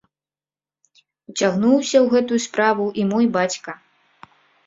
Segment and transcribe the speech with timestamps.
[1.31, 3.71] Уцягнуўся ў гэту справу і мой бацька.